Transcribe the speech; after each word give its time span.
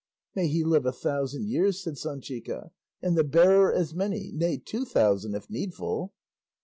"May 0.33 0.47
he 0.47 0.63
live 0.63 0.87
a 0.87 0.91
thousand 0.91 1.45
years," 1.45 1.83
said 1.83 1.93
Sanchica, 1.95 2.71
"and 3.03 3.15
the 3.15 3.23
bearer 3.23 3.71
as 3.71 3.93
many, 3.93 4.31
nay 4.33 4.57
two 4.57 4.83
thousand, 4.83 5.35
if 5.35 5.47
needful." 5.47 6.11